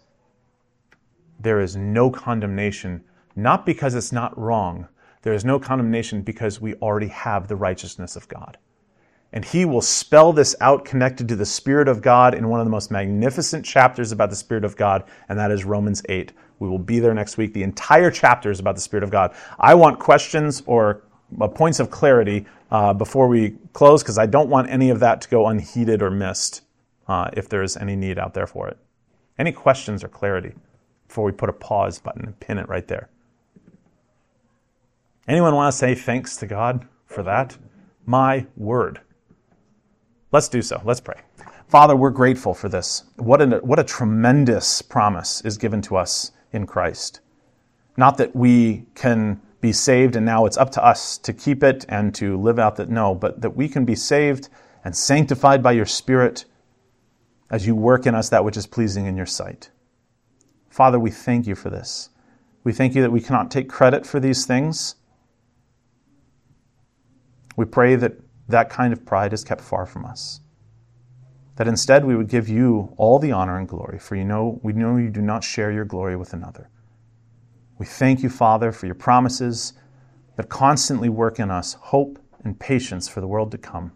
[1.42, 3.02] there is no condemnation,
[3.36, 4.88] not because it's not wrong,
[5.22, 8.58] there is no condemnation because we already have the righteousness of God.
[9.32, 12.66] And he will spell this out connected to the Spirit of God in one of
[12.66, 16.32] the most magnificent chapters about the Spirit of God, and that is Romans 8.
[16.58, 17.54] We will be there next week.
[17.54, 19.34] The entire chapter is about the Spirit of God.
[19.58, 21.04] I want questions or
[21.40, 25.22] uh, points of clarity uh, before we close because I don't want any of that
[25.22, 26.62] to go unheeded or missed
[27.08, 28.76] uh, if there is any need out there for it.
[29.38, 30.52] Any questions or clarity
[31.12, 33.10] before we put a pause button and pin it right there?
[35.28, 37.54] Anyone want to say thanks to God for that?
[38.06, 38.98] My word.
[40.32, 40.80] Let's do so.
[40.86, 41.20] Let's pray.
[41.68, 43.04] Father, we're grateful for this.
[43.16, 47.20] What a, what a tremendous promise is given to us in Christ.
[47.98, 51.84] Not that we can be saved and now it's up to us to keep it
[51.90, 54.48] and to live out that, no, but that we can be saved
[54.82, 56.46] and sanctified by your Spirit
[57.50, 59.68] as you work in us that which is pleasing in your sight.
[60.72, 62.10] Father, we thank you for this.
[62.64, 64.96] We thank you that we cannot take credit for these things
[67.56, 68.14] we pray that
[68.48, 70.40] that kind of pride is kept far from us.
[71.56, 74.72] That instead we would give you all the honor and glory, for you know we
[74.72, 76.68] know you do not share your glory with another.
[77.78, 79.74] We thank you, Father, for your promises
[80.36, 83.92] that constantly work in us hope and patience for the world to come.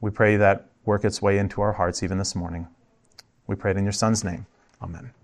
[0.00, 2.66] We pray that work its way into our hearts even this morning.
[3.46, 4.46] We pray it in your Son's name.
[4.82, 5.17] Amen.